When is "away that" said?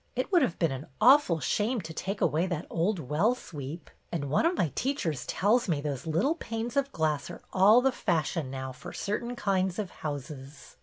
2.21-2.65